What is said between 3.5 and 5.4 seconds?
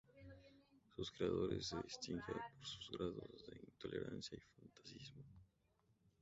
intolerancia y fanatismo